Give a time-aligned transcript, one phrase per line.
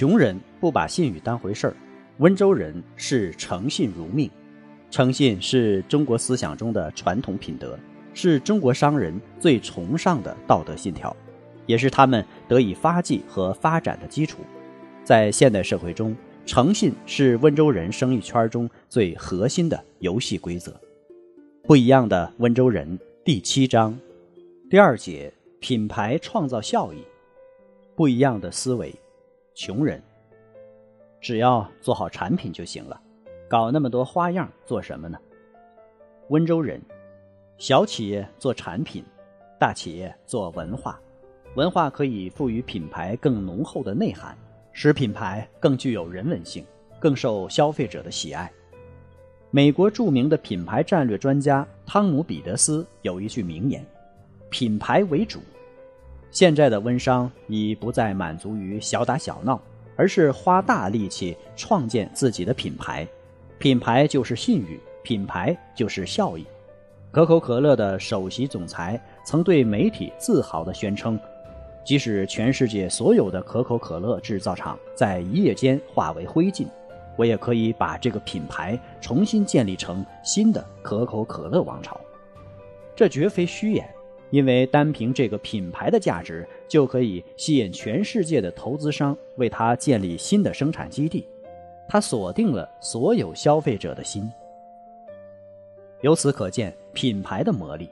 [0.00, 1.76] 穷人不把信誉当回事儿，
[2.20, 4.30] 温州人视诚信如命。
[4.90, 7.78] 诚信是中国思想中的传统品德，
[8.14, 11.14] 是中国商人最崇尚的道德信条，
[11.66, 14.38] 也是他们得以发迹和发展的基础。
[15.04, 20.74] 在现代社会中，诚信是温州人生意圈中最核心的游戏规则。
[21.64, 23.94] 不一样的温州人第七章
[24.70, 27.04] 第二节：品牌创造效益。
[27.94, 28.94] 不一样的思维。
[29.62, 30.02] 穷人，
[31.20, 32.98] 只要做好产品就行了，
[33.46, 35.18] 搞那么多花样做什么呢？
[36.30, 36.80] 温州人，
[37.58, 39.04] 小企业做产品，
[39.58, 40.98] 大企业做文化，
[41.56, 44.34] 文化可以赋予品牌更浓厚的内涵，
[44.72, 46.64] 使品牌更具有人文性，
[46.98, 48.50] 更受消费者的喜爱。
[49.50, 53.84] 美国著名的品牌战略专家汤姆·彼得斯有一句名言
[54.48, 55.38] ：“品牌为主。”
[56.30, 59.60] 现在的温商已不再满足于小打小闹，
[59.96, 63.06] 而是花大力气创建自己的品牌。
[63.58, 66.46] 品牌就是信誉，品牌就是效益。
[67.10, 71.18] 可口可乐的首席总裁曾对媒体自豪地宣称
[71.84, 76.68] ：“即使全世界所有的可口可乐制造厂在一夜间化为灰烬，
[77.18, 82.00] 我也可以把这个品牌重新建立成新的可口可乐王朝。”
[82.94, 83.84] 这绝非虚言。
[84.30, 91.26] 因为单凭这个品牌的价值，就可以吸引全世界的投资商为它建立新的生产基地，
[91.88, 94.30] 它锁定了所有消费者的心。
[96.00, 97.90] 由此可见，品牌的魔力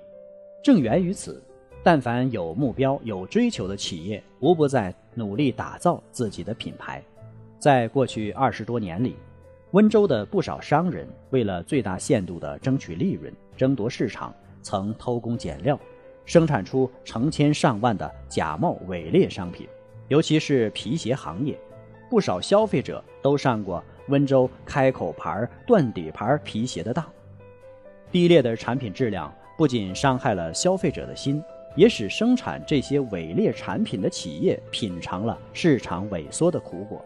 [0.63, 1.43] 正源于此。
[1.81, 7.03] 但凡有目标、有追求的企业，无不在努力打造自己的品牌。
[7.59, 9.17] 在过去二十多年里，
[9.71, 15.79] 温州的不少商人为了最大限度地争取利润、争夺市场，曾偷工减料。
[16.29, 19.67] 生产出成千上万的假冒伪劣商品，
[20.09, 21.59] 尤其是皮鞋行业，
[22.11, 27.03] 不少消费者都上过温州开口牌、断底牌皮鞋的当。
[28.13, 31.43] 低劣的产品质量不仅伤害了消费者的心，
[31.75, 37.03] 也使生产这些伪劣产品的企业品尝了市场萎缩的苦果，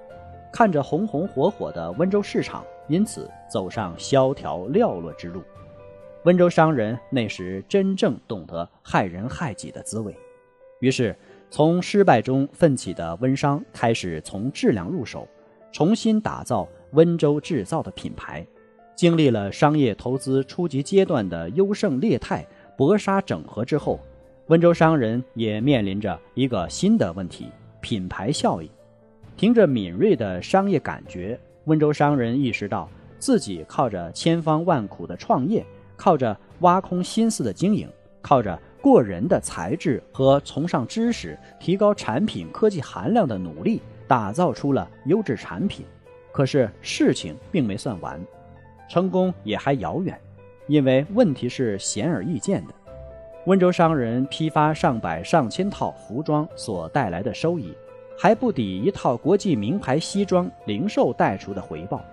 [0.52, 5.44] 看着红红火火的温州市场，因此走上萧条寥落之路。
[6.24, 10.16] 温州商人那时真正懂得害人害己的滋味，
[10.78, 11.16] 于是
[11.50, 15.26] 从失败中奋起的温商开始从质量入手，
[15.72, 18.46] 重新打造温州制造的品牌。
[18.94, 22.46] 经历了商业投资初级阶段的优胜劣汰、
[22.76, 23.98] 搏杀整合之后，
[24.46, 27.48] 温州商人也面临着一个新的问题：
[27.80, 28.70] 品牌效益。
[29.36, 32.88] 凭着敏锐的商业感觉，温州商人意识到
[33.18, 35.66] 自己靠着千方万苦的创业。
[36.02, 37.88] 靠着挖空心思的经营，
[38.20, 45.86] 靠着过人的才智和崇尚知识、提高产品科技含量的努力，打造出了优质产品。
[46.32, 48.20] 可是事情并没算完，
[48.88, 50.20] 成功也还遥远，
[50.66, 52.74] 因为问题是显而易见的。
[53.46, 57.72] 温州商人批发上百上千套服装所带来的收益，
[58.18, 62.04] 还不抵一套国际名牌西装零售带出的回报。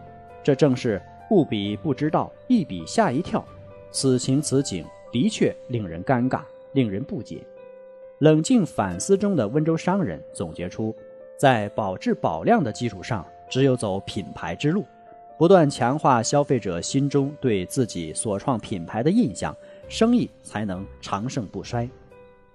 [0.44, 3.44] 这正是不比不知道，一比吓一跳。
[3.92, 6.42] 此情此景的确令人尴尬，
[6.74, 7.42] 令人不解。
[8.20, 10.96] 冷静反思中的温州商人总结出，
[11.38, 14.86] 在保质保量的基础上，只有走品牌之路，
[15.38, 19.56] 不断强化消费者心中对自己所创品牌的印象，
[19.88, 21.90] 生意才能长盛不衰。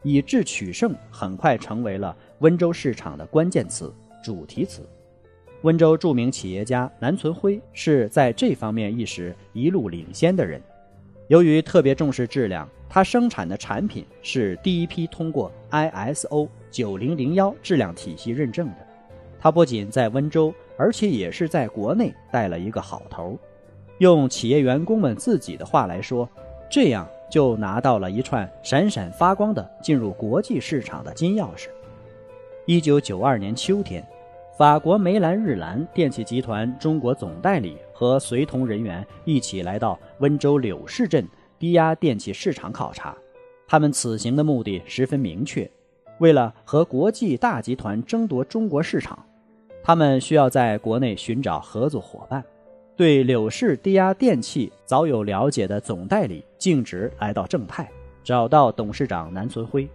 [0.02, 3.90] 以智取胜很快成为了温州市场的关键词、
[4.22, 4.82] 主题词。
[5.62, 10.60] 温州著名企业家南存辉是在这方面意识一路领先的人。
[11.28, 18.86] 由于特别重视质量，他生产的产品是第一批通过 ISO 九零零幺质量体系认证的。
[19.40, 23.38] 他不仅在温州，而且也是在国内带了一个好头。
[23.98, 26.28] 用企业员工们自己的话来说，
[26.70, 31.68] 这样就拿到了一串闪闪发光的进入国际市场的金钥匙。
[32.66, 34.06] 一九九二年秋天。
[34.56, 41.26] 法国梅兰日兰电器集团中国总代理和随同人员一起来到温州柳市镇
[41.58, 43.16] 低压电器市场考察，
[43.66, 45.70] 他们此行的目的十分明确，
[46.18, 49.24] 为了和国际大集团争夺中国市场，
[49.82, 52.44] 他们需要在国内寻找合作伙伴。
[52.96, 57.90] 对柳氏低压电器早有了解的总代理径直来到正泰，
[58.22, 59.88] 找到董事长南存辉。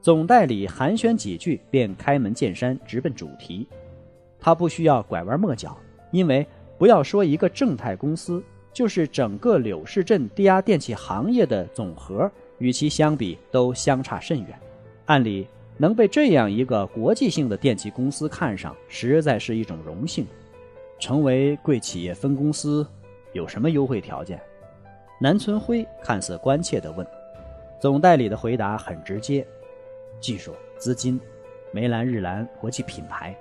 [0.00, 3.68] 总代理寒暄几句，便开门见山，直奔主题。
[4.38, 5.76] 他不需要拐弯抹角，
[6.10, 6.46] 因为
[6.80, 8.42] 不要说一个正泰公司，
[8.72, 14.58] 就是整个柳市镇低压电器行业的总和，与其相比都相差甚远。
[15.04, 15.46] 按理
[15.76, 20.26] 能被这样一个国际性的电器公司看上，实在是一种荣幸。
[20.98, 22.86] 成为贵企业分公司，
[23.34, 24.40] 有什么优惠条件？
[25.20, 27.06] 南村辉看似关切地问。
[27.78, 29.46] 总代理的回答很直接。
[30.18, 31.20] 技术、资金、
[31.72, 33.36] 梅兰日兰国际品牌。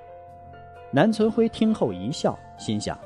[0.92, 3.00] 南存辉听后一笑，心想：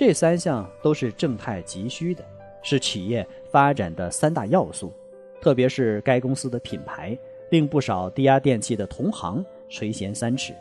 [0.00, 2.24] 这三项都是正泰急需的，
[2.62, 4.90] 是企业发展的三大要素。
[5.42, 7.18] 特别是该公司的品牌，
[7.50, 10.54] 令不少低压电器的同行垂涎三尺。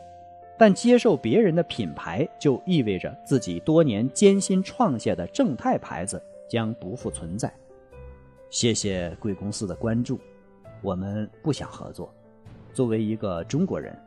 [0.58, 7.50] 但接受别人的品牌，就意味着自己多年艰辛创下的正泰牌子将不复存在。
[8.50, 10.20] 谢谢贵公司的关注，
[10.82, 12.14] 我们不想合作。
[12.74, 13.98] 作为一个中国人，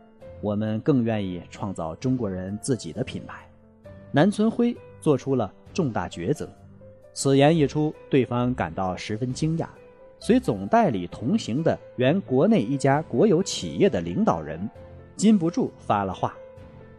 [0.42, 3.48] 我们更愿意创造中国人自己的品牌。
[4.14, 6.48] 南存辉做出了重大抉择，
[7.12, 9.66] 此言一出，对方感到十分惊讶。
[10.20, 14.70] 随总代理同行的原国内一家国有企业的领导人，
[15.16, 16.36] 禁不住发了话：“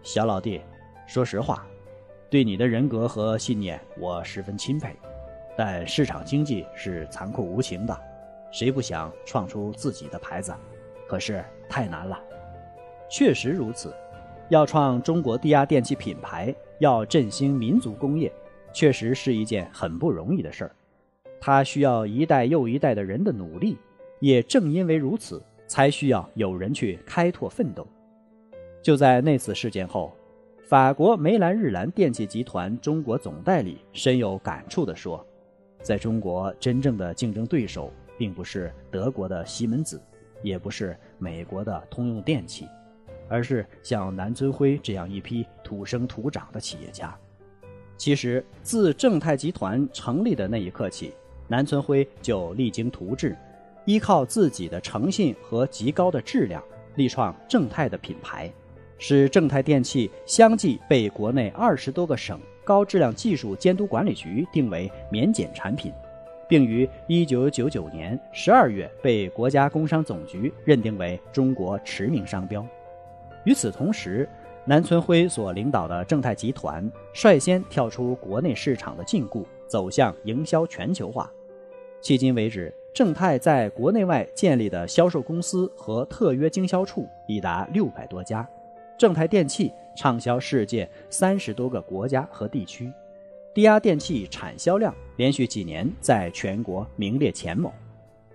[0.04, 0.60] 小老弟，
[1.08, 1.66] 说实话，
[2.30, 4.94] 对你的人格和信念我十分钦佩，
[5.56, 7.98] 但市场经济是残酷无情的，
[8.52, 10.54] 谁不想创出自己的牌子？”
[11.08, 12.20] 可是太难了，
[13.10, 13.96] 确实如此。
[14.50, 16.54] 要创中国低压电器品牌，
[16.84, 18.30] 要振兴民族工业，
[18.74, 20.76] 确实是一件很不容易的事儿。
[21.40, 23.78] 它需要一代又一代的人的努力，
[24.20, 27.88] 也正因为如此，才需要有人去开拓奋斗。
[28.82, 30.14] 就在那次事件后，
[30.68, 35.26] 法国梅兰日兰电器集团中国总代理深有感触地说
[35.82, 40.02] ：“在中国，真正的竞争对手并不是德国的西门子。”
[40.44, 42.68] 也不是美国的通用电器，
[43.28, 47.16] 而是像南尊辉这样一批土生土长的企业家。
[47.98, 51.14] 其实，自正泰集团成立的那一刻起，
[51.48, 53.38] 南村辉就励精图治，
[53.86, 56.62] 依靠自己的诚信和极高的质量，
[56.96, 58.52] 力创正泰的品牌，
[58.98, 65.94] 使正泰电器相继被国内二十多个省高质量技术监督管理局定为免检产品。
[66.46, 72.64] 并于一九九九年十二月被国家工商总局认定为中国驰名商标。
[73.46, 74.28] 与此同时，
[74.66, 81.30] 南存辉所领导的正泰集团率先跳出国内市场的禁锢，走向营销全球化。
[82.02, 88.48] 迄今为止，正泰在国内外建立的销售公司和特约经销处已达六百多家，
[88.98, 92.92] 正泰电器畅销世界三十多个国家和地区。
[93.54, 97.72] 低压电器产销量连续几年在全国名列前茅，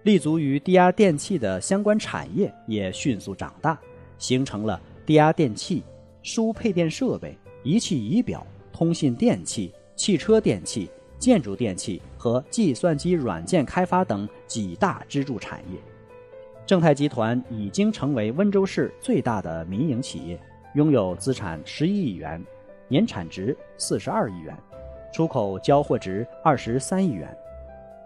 [0.02, 3.78] 立足于低压电器的相关产业也迅速长大，
[4.16, 5.82] 形成了低压电器、
[6.22, 15.78] 输配电设备、仪器仪表、通信电器、汽车电器、建筑电器和计算机软件开发等几大支柱产业。
[16.66, 20.38] 正泰集团已经成为温州市最大的民营企业，
[20.74, 22.44] 拥有资产十一亿元，
[22.86, 24.54] 年产值四十二亿元。
[25.10, 27.34] 出口交货值二十三亿元，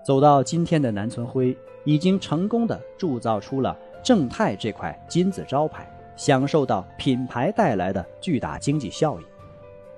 [0.07, 5.85] 走到今天的南存辉已经成功的铸造出了正泰这块金字招牌，
[6.17, 9.25] 享受到品牌带来的巨大经济效益。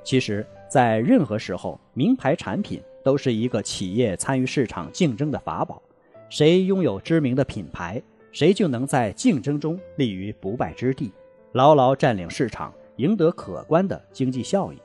[0.03, 5.83] 其实，在任何时候，名牌产品都是一个企业参与市场竞争的法宝。
[6.29, 8.03] 谁拥有知名的品牌，
[8.33, 11.13] 谁就能在竞争中立于不败之地，
[11.53, 14.79] 牢牢占领市场，赢得可观的经济效益。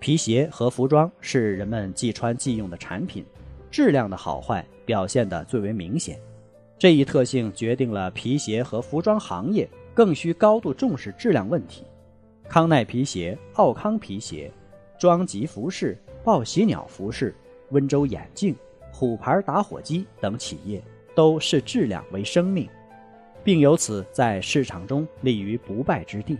[0.00, 3.24] 皮鞋和服装是人们即穿即用的产品，
[3.70, 6.18] 质量的好坏表现得最为明显。
[6.76, 11.84] 这一特性决定了皮鞋和服装行业更需高度重视质量问题。
[12.48, 14.50] 康奈皮鞋、奥康皮鞋、
[14.98, 17.34] 庄吉服饰、报喜鸟服饰、
[17.70, 18.54] 温州眼镜、
[18.92, 20.82] 虎牌打火机等企业
[21.14, 22.68] 都视质量为生命，
[23.42, 26.38] 并由此在市场中立于不败之地。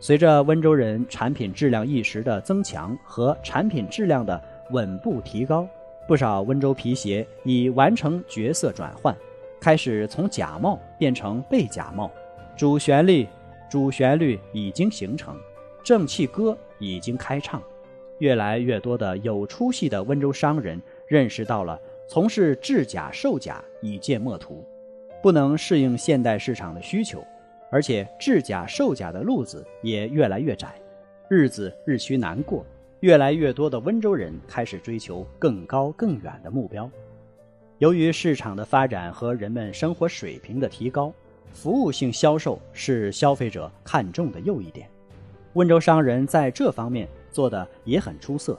[0.00, 5.66] 随着温州人产品质量意识的增强和产品质量的稳步提高，
[6.06, 9.16] 不少温州皮鞋已完成角色转换，
[9.60, 12.08] 开始从假冒变成被假冒。
[12.58, 13.24] 主旋律，
[13.70, 15.38] 主旋律已经形成，
[15.84, 17.62] 正气歌已经开唱。
[18.18, 24.66] 越来越多的有出息的温州商人认识到了从事制假售假已见末途，
[25.22, 27.24] 不能适应现代市场的需求，
[27.70, 30.74] 而且制假售假的路子也越来越窄，
[31.28, 32.66] 日子日趋难过。
[32.98, 36.90] 越来越多的温州人开始追求更高更远的目标。
[37.78, 41.14] 由于市场的发展和人们生活水平的提高，
[41.52, 44.88] 服务性销售是消费者看重的又一点。
[45.54, 48.58] 温州商人在这方面做的也很出色。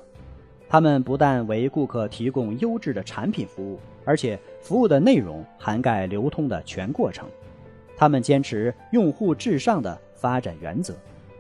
[0.68, 7.28] 他们不但为顾客提供优质的产品服务，而且服务的内容涵盖流通的全过程。
[7.98, 10.94] 他们坚持用户至上的发展原则，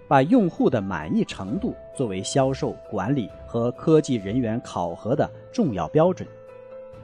[0.07, 6.27] 把用户的满意程度作为销售、管理和科技人员考核的重要标准。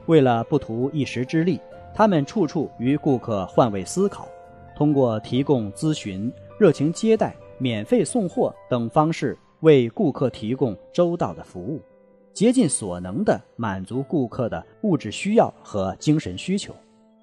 [0.06, 1.60] 为了不图一时之利，
[1.94, 4.28] 他们处处与顾客换位思考，
[4.76, 6.30] 通过提供咨询、
[6.60, 11.80] 热情接待、免费送货等方式，为顾客提供周到的服务。
[12.34, 16.76] 竭尽所能地满足顾客的物质需要和精神需求。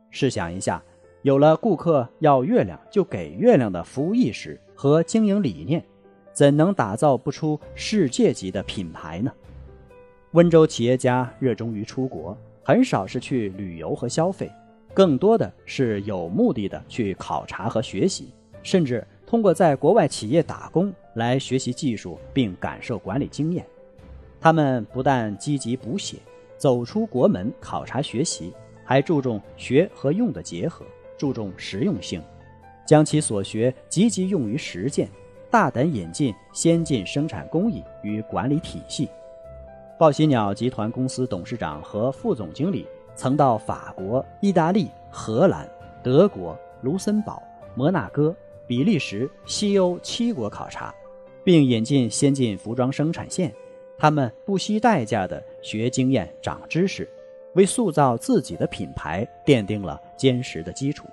[0.10, 0.83] 试想一下，
[1.22, 5.86] 有了顾客要月亮就给月亮的服务意识和经营理念，
[6.33, 9.31] 怎能打造不出世界级的品牌呢？
[10.31, 14.51] 温州企业家热衷于出国，很少是去旅游和消费，
[14.94, 18.30] 更多的是有目的的去考察和学习，
[18.62, 23.66] 甚至通过在国外企业打工来学习技术并感受管理经验。
[24.40, 26.18] 他们不但积极补写，
[26.58, 30.86] 走出国门考察学习，还注重学和用的结合，
[31.18, 32.22] 注重实用性，
[32.86, 35.10] 将其所学积极用于实践，
[35.50, 39.10] 大胆引进先进生产工艺与管理体系。
[39.98, 45.70] 报喜鸟集团公司董事长和副总经理曾到法国、意大利、荷兰、
[46.03, 47.41] 德国、卢森堡、
[47.75, 48.36] 摩纳哥、
[48.67, 50.93] 比利时、西欧七国考察，
[51.43, 53.53] 并引进先进服装生产线。
[53.98, 57.08] 他们不惜代价的学经验、长知识，
[57.53, 61.08] 为塑造自己的品牌奠定了坚实的基础。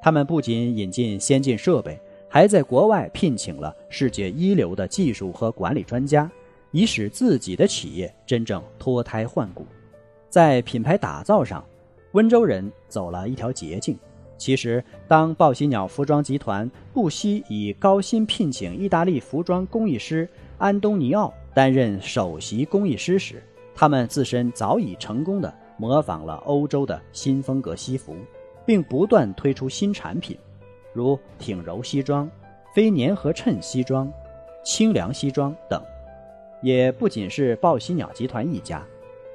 [0.00, 1.98] 他们不仅引进先进设备，
[2.28, 6.30] 还在国外聘请了世界一流的技术和管理专家，
[6.70, 9.66] 以使自己的企业真正脱胎换骨。
[10.34, 11.64] 在品牌打造上，
[12.10, 13.96] 温州人走了一条捷径。
[14.36, 21.32] 其实，当报喜鸟服装集团不惜以高薪聘请意大利服装工艺师安东尼奥。
[21.54, 23.40] 担任首席工艺师时，
[23.76, 28.16] 他们自身早已成功的模仿了欧洲的新风格西服，
[28.66, 30.36] 并不断推出新产品，
[30.92, 32.28] 如挺柔西装、
[32.74, 34.12] 非粘合衬西装、
[34.64, 35.80] 清凉西装等。
[36.60, 38.84] 也不仅是报喜鸟集团一家，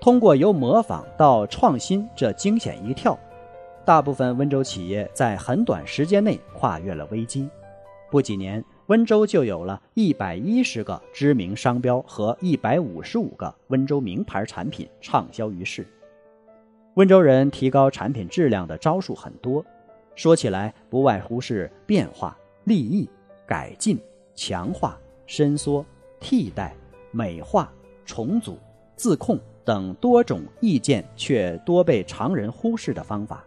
[0.01, 3.17] 通过由模仿到创新这惊险一跳，
[3.85, 7.49] 大部分温州企业在很短时间内跨越了危机。
[8.09, 8.63] 不几年。
[8.89, 15.85] 温州就有了一百一十个知名商标和一百五十五个温州名牌产品畅销于世。
[16.95, 19.63] 温州人提高产品质量的招数很多，
[20.15, 23.07] 说起来不外乎是变化、利益、
[23.45, 23.99] 改进、
[24.33, 25.85] 强化、伸缩、
[26.19, 26.75] 替代、
[27.11, 27.71] 美化、
[28.07, 28.57] 重组、
[28.95, 29.39] 自控
[29.69, 33.45] 等多种意见却多被常人忽视的方法。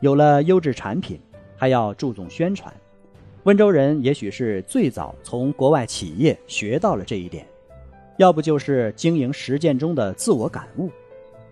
[0.00, 1.20] 有了优质产品，
[1.56, 2.74] 还要注重宣传。
[3.44, 7.46] 温州人也许是最早从国外企业学到了这一点，
[8.16, 10.90] 要不就是经营实践中的自我感悟。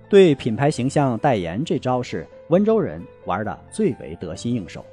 [0.08, 4.84] 对品牌形象代言这招是温州人玩的最为得心应手。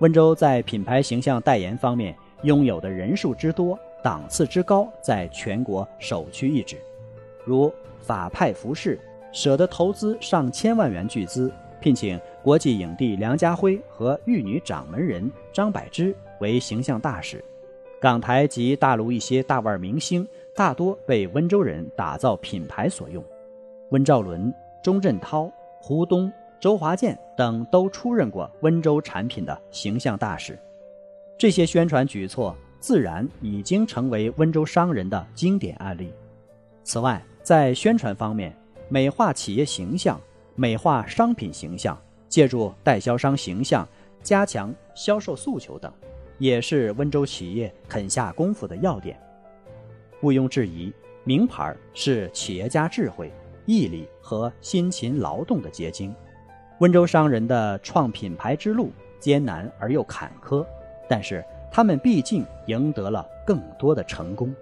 [0.00, 2.12] 温州在品牌形象代言方面
[2.42, 6.76] 拥有的人数之多、档次之高，在全国首屈一指。
[7.44, 7.72] 如
[8.04, 8.98] 法派服饰
[9.32, 16.14] 舍得投资上千万元巨资，聘请国际影帝梁家辉和玉女掌门人张柏芝。
[16.40, 17.42] 为形象大使，
[18.00, 23.24] 港台及大陆一些大腕明星大多被温州人打造品牌所用，
[23.90, 26.30] 温兆伦、钟镇涛、胡东、
[26.60, 30.58] 周华健等都出任过温州产品的形象大使。
[31.38, 36.12] 这些宣传举措自然已经成为温州商人的经典案例。
[36.84, 38.54] 此外，在宣传方面，
[38.88, 40.20] 美化企业形象、
[40.54, 41.98] 美化商品形象，
[42.28, 43.88] 借助代销商形象
[44.22, 45.92] 加强销售诉求等。
[46.38, 49.16] 也是温州企业肯下功夫的要点。
[50.20, 53.32] 毋庸置疑，名牌是企业家智慧、
[53.66, 56.14] 毅力和辛勤劳动的结晶。
[56.80, 60.66] 温州商人的创品牌之路艰难而又坎坷，
[61.08, 64.52] 但是他们毕竟赢得了更多的成功。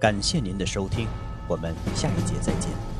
[0.00, 1.06] 感谢您的收听，
[1.48, 2.95] 我们下一节再见。